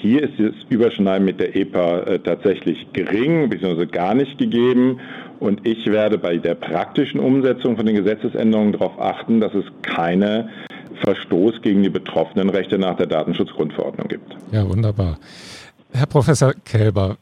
Hier 0.03 0.23
ist 0.25 0.35
das 0.37 0.53
Überschneiden 0.69 1.25
mit 1.25 1.39
der 1.39 1.55
EPA 1.55 2.01
äh, 2.01 2.19
tatsächlich 2.19 2.89
gering 2.93 3.49
bzw. 3.49 3.87
gar 3.87 4.15
nicht 4.15 4.37
gegeben. 4.37 4.99
Und 5.39 5.65
ich 5.65 5.87
werde 5.87 6.19
bei 6.19 6.39
der 6.39 6.57
praktischen 6.57 7.21
Umsetzung 7.21 7.77
von 7.77 7.87
den 7.87 7.95
Gesetzesänderungen 7.95 8.73
darauf 8.73 9.01
achten, 9.01 9.41
dass 9.41 9.55
es 9.55 9.65
keine 9.83 10.49
Verstoß 11.05 11.63
gegen 11.63 11.85
die 11.85 11.89
betroffenen 11.89 12.51
Rechte 12.51 12.79
nach 12.79 12.97
der 12.97 13.07
Datenschutzgrundverordnung 13.07 14.09
gibt. 14.09 14.35
Ja, 14.51 14.69
wunderbar. 14.69 15.21
Herr 15.93 16.07
Professor 16.07 16.53
Kelber, 16.65 17.17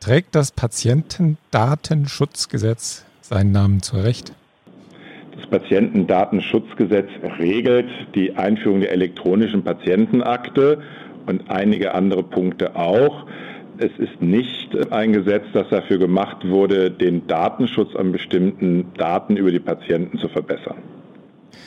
trägt 0.00 0.34
das 0.34 0.50
Patientendatenschutzgesetz 0.50 3.06
seinen 3.22 3.52
Namen 3.52 3.80
zu 3.80 3.96
Recht? 3.96 4.34
Das 5.36 5.46
Patientendatenschutzgesetz 5.46 7.08
regelt 7.38 7.88
die 8.14 8.36
Einführung 8.36 8.80
der 8.80 8.92
elektronischen 8.92 9.62
Patientenakte 9.62 10.82
und 11.26 11.50
einige 11.50 11.94
andere 11.94 12.22
Punkte 12.22 12.76
auch. 12.76 13.26
Es 13.78 13.90
ist 13.98 14.22
nicht 14.22 14.74
ein 14.90 15.12
Gesetz, 15.12 15.44
das 15.52 15.68
dafür 15.68 15.98
gemacht 15.98 16.48
wurde, 16.48 16.90
den 16.90 17.26
Datenschutz 17.26 17.94
an 17.94 18.12
bestimmten 18.12 18.86
Daten 18.96 19.36
über 19.36 19.50
die 19.50 19.60
Patienten 19.60 20.18
zu 20.18 20.28
verbessern. 20.28 20.78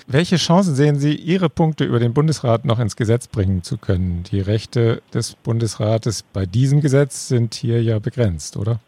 Welche 0.08 0.38
Chancen 0.38 0.74
sehen 0.74 0.96
Sie, 0.96 1.14
Ihre 1.14 1.50
Punkte 1.50 1.84
über 1.84 2.00
den 2.00 2.14
Bundesrat 2.14 2.66
noch 2.66 2.80
ins 2.80 2.96
Gesetz 2.96 3.28
bringen 3.28 3.62
zu 3.62 3.78
können? 3.78 4.24
Die 4.32 4.40
Rechte 4.40 5.04
des 5.14 5.36
Bundesrates 5.36 6.24
bei 6.24 6.48
diesem 6.48 6.82
Gesetz 6.82 7.28
sind 7.28 7.54
hier 7.54 7.84
ja 7.84 8.00
begrenzt, 8.00 8.58
oder? 8.58 8.80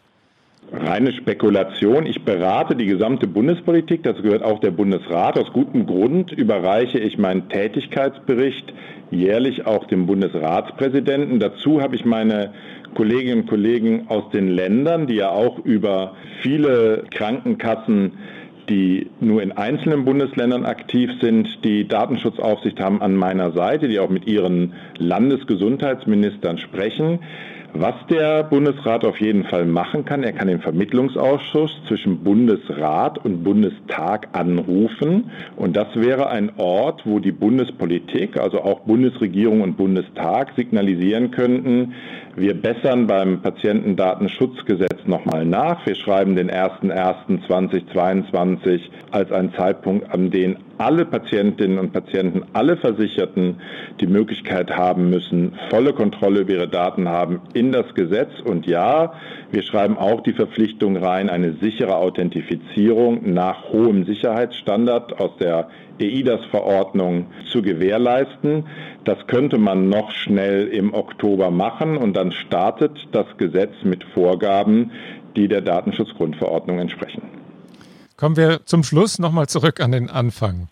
Reine 0.74 1.12
Spekulation. 1.12 2.06
Ich 2.06 2.24
berate 2.24 2.78
die 2.78 2.86
gesamte 2.86 3.28
Bundespolitik, 3.28 4.04
dazu 4.04 4.22
gehört 4.22 4.44
auch 4.44 4.60
der 4.60 4.72
Bundesrat. 4.72 5.38
Aus 5.38 5.52
gutem 5.52 5.86
Grund 5.86 6.32
überreiche 6.32 6.98
ich 6.98 7.18
meinen 7.18 7.50
Tätigkeitsbericht 7.50 8.74
jährlich 9.12 9.66
auch 9.66 9.86
dem 9.86 10.06
Bundesratspräsidenten. 10.06 11.40
Dazu 11.40 11.82
habe 11.82 11.96
ich 11.96 12.06
meine 12.06 12.54
Kolleginnen 12.96 13.42
und 13.42 13.48
Kollegen 13.48 14.06
aus 14.08 14.30
den 14.32 14.48
Ländern, 14.48 15.08
die 15.08 15.16
ja 15.16 15.30
auch 15.30 15.60
über 15.60 16.16
viele 16.42 17.04
Krankenkassen 17.12 18.14
die 18.70 19.10
nur 19.20 19.42
in 19.44 19.52
einzelnen 19.52 20.06
Bundesländern 20.06 20.66
aktiv 20.66 21.10
sind, 21.20 21.64
die 21.66 21.88
Datenschutzaufsicht 21.88 22.80
haben 22.80 23.02
an 23.02 23.16
meiner 23.16 23.52
Seite, 23.52 23.90
die 23.90 24.00
auch 24.00 24.10
mit 24.10 24.28
ihren 24.28 24.74
Landesgesundheitsministern 24.98 26.58
sprechen. 26.58 27.20
Was 27.74 27.96
der 28.10 28.44
Bundesrat 28.44 29.06
auf 29.06 29.22
jeden 29.22 29.46
Fall 29.46 29.66
machen 29.66 30.04
kann, 30.04 30.24
er 30.24 30.34
kann 30.34 30.50
den 30.50 30.60
Vermittlungsausschuss 30.60 31.72
zwischen 31.88 32.22
Bundesrat 32.22 33.24
und 33.24 33.46
Bundestag 33.46 34.28
anrufen. 34.34 35.32
Und 35.56 35.78
das 35.78 35.88
wäre 35.96 36.30
ein 36.30 36.52
Ort, 36.58 37.04
wo 37.06 37.20
die 37.20 37.32
Bundespolitik, 37.32 38.38
also 38.38 38.62
auch 38.62 38.82
Bundesregierung 38.82 39.62
und 39.62 39.78
Bundestag 39.78 40.52
signalisieren 40.58 41.32
könnten, 41.32 41.94
wir 42.36 42.54
bessern 42.54 43.08
beim 43.08 43.42
Patientendatenschutzgesetz 43.42 45.06
nochmal 45.06 45.46
nach. 45.46 45.86
Wir 45.86 45.96
schreiben 45.96 46.36
den 46.36 46.52
01.01.2022 46.52 48.82
als 49.12 49.32
einen 49.32 49.54
Zeitpunkt, 49.54 50.12
an 50.12 50.30
den 50.30 50.58
alle 50.82 51.06
Patientinnen 51.06 51.78
und 51.78 51.94
Patienten, 51.94 52.44
alle 52.54 52.76
Versicherten 52.76 53.58
die 54.00 54.08
Möglichkeit 54.08 54.72
haben 54.72 55.10
müssen, 55.10 55.54
volle 55.70 55.94
Kontrolle 55.94 56.42
über 56.42 56.54
ihre 56.54 56.68
Daten 56.68 57.08
haben 57.08 57.42
in 57.54 57.72
das 57.72 57.94
Gesetz. 57.94 58.32
Und 58.44 58.66
ja, 58.66 59.14
wir 59.52 59.62
schreiben 59.62 59.98
auch 59.98 60.22
die 60.22 60.34
Verpflichtung 60.34 60.98
rein, 60.98 61.30
eine 61.30 61.54
sichere 61.62 61.96
Authentifizierung 61.98 63.32
nach 63.32 63.72
hohem 63.72 64.06
Sicherheitsstandard 64.06 65.20
aus 65.20 65.32
der 65.40 65.68
EIDAS-Verordnung 66.00 67.28
zu 67.52 67.62
gewährleisten. 67.62 68.66
Das 69.04 69.28
könnte 69.28 69.60
man 69.60 69.88
noch 69.88 70.12
schnell 70.12 70.68
im 70.68 70.94
Oktober 70.96 71.52
machen 71.52 71.96
und 71.98 72.16
dann 72.16 72.32
startet 72.32 73.08
das 73.12 73.28
Gesetz 73.38 73.74
mit 73.84 74.04
Vorgaben, 74.04 74.92
die 75.36 75.48
der 75.48 75.62
Datenschutzgrundverordnung 75.62 76.80
entsprechen. 76.80 77.41
Kommen 78.22 78.38
wir 78.38 78.60
zum 78.66 78.84
Schluss 78.84 79.18
nochmal 79.18 79.48
zurück 79.48 79.80
an 79.80 79.92
den 79.92 80.08
Anfang. 80.08 80.68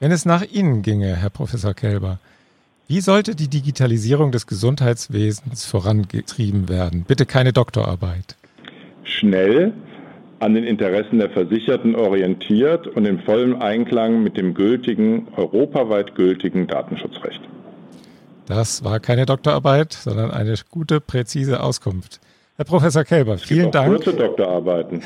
Wenn 0.00 0.12
es 0.12 0.24
nach 0.24 0.42
Ihnen 0.42 0.80
ginge, 0.80 1.14
Herr 1.14 1.28
Professor 1.28 1.74
Kelber, 1.74 2.20
wie 2.88 3.02
sollte 3.02 3.34
die 3.34 3.48
Digitalisierung 3.48 4.32
des 4.32 4.46
Gesundheitswesens 4.46 5.66
vorangetrieben 5.66 6.70
werden? 6.70 7.04
Bitte 7.06 7.26
keine 7.26 7.52
Doktorarbeit. 7.52 8.36
Schnell, 9.04 9.74
an 10.40 10.54
den 10.54 10.64
Interessen 10.64 11.18
der 11.18 11.28
Versicherten 11.28 11.94
orientiert 11.94 12.86
und 12.86 13.04
in 13.04 13.20
vollem 13.20 13.60
Einklang 13.60 14.22
mit 14.22 14.38
dem 14.38 14.54
gültigen, 14.54 15.28
europaweit 15.36 16.14
gültigen 16.14 16.66
Datenschutzrecht. 16.66 17.42
Das 18.46 18.84
war 18.84 19.00
keine 19.00 19.26
Doktorarbeit, 19.26 19.92
sondern 19.92 20.30
eine 20.30 20.54
gute, 20.70 21.02
präzise 21.02 21.62
Auskunft. 21.62 22.20
Herr 22.56 22.64
Professor 22.64 23.04
Kelber, 23.04 23.36
vielen 23.36 23.70
Dank. 23.70 23.96
Kurze 23.96 24.14
Doktorarbeiten. 24.14 25.02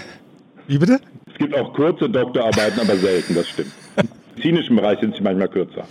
Wie 0.68 0.78
bitte? 0.78 1.00
Es 1.40 1.46
gibt 1.46 1.56
auch 1.58 1.72
kurze 1.72 2.06
Doktorarbeiten, 2.06 2.80
aber 2.80 2.98
selten, 2.98 3.34
das 3.34 3.48
stimmt. 3.48 3.72
Im 3.96 4.08
medizinischen 4.34 4.76
Bereich 4.76 5.00
sind 5.00 5.16
sie 5.16 5.22
manchmal 5.22 5.48
kürzer. 5.48 5.86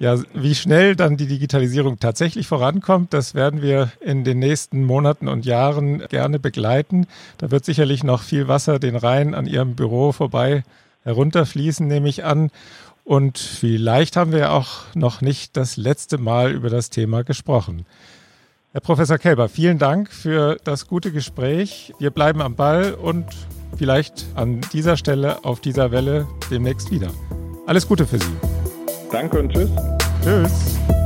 Ja, 0.00 0.16
wie 0.34 0.56
schnell 0.56 0.96
dann 0.96 1.16
die 1.16 1.28
Digitalisierung 1.28 2.00
tatsächlich 2.00 2.48
vorankommt, 2.48 3.14
das 3.14 3.36
werden 3.36 3.62
wir 3.62 3.92
in 4.00 4.24
den 4.24 4.40
nächsten 4.40 4.84
Monaten 4.84 5.28
und 5.28 5.46
Jahren 5.46 6.02
gerne 6.08 6.40
begleiten. 6.40 7.06
Da 7.38 7.52
wird 7.52 7.64
sicherlich 7.64 8.02
noch 8.02 8.22
viel 8.22 8.48
Wasser 8.48 8.80
den 8.80 8.96
Rhein 8.96 9.36
an 9.36 9.46
Ihrem 9.46 9.76
Büro 9.76 10.10
vorbei 10.10 10.64
herunterfließen, 11.04 11.86
nehme 11.86 12.08
ich 12.08 12.24
an. 12.24 12.50
Und 13.04 13.38
vielleicht 13.38 14.16
haben 14.16 14.32
wir 14.32 14.50
auch 14.50 14.82
noch 14.96 15.20
nicht 15.20 15.56
das 15.56 15.76
letzte 15.76 16.18
Mal 16.18 16.50
über 16.50 16.70
das 16.70 16.90
Thema 16.90 17.22
gesprochen. 17.22 17.86
Herr 18.72 18.80
Professor 18.80 19.18
Kelber, 19.18 19.48
vielen 19.48 19.78
Dank 19.78 20.10
für 20.10 20.56
das 20.64 20.88
gute 20.88 21.12
Gespräch. 21.12 21.94
Wir 22.00 22.10
bleiben 22.10 22.42
am 22.42 22.56
Ball 22.56 22.94
und 22.94 23.26
vielleicht 23.76 24.26
an 24.34 24.60
dieser 24.72 24.96
Stelle 24.96 25.44
auf 25.44 25.60
dieser 25.60 25.90
Welle 25.90 26.26
demnächst 26.50 26.90
wieder. 26.90 27.10
Alles 27.66 27.86
Gute 27.86 28.06
für 28.06 28.18
Sie. 28.18 28.36
Danke 29.10 29.40
und 29.40 29.52
tschüss. 29.52 29.70
Tschüss. 30.22 30.97